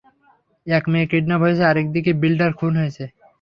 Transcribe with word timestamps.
এক 0.67 0.83
মেয়ে 0.91 1.09
কিডন্যাপ 1.11 1.41
হয়েছে, 1.43 1.63
আরেকদিকে 1.65 2.11
বিল্ডার 2.21 2.51
খুন 2.59 2.73
হয়েছে। 2.81 3.03